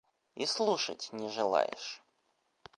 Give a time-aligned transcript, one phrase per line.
[0.33, 2.01] И слушать не желаешь!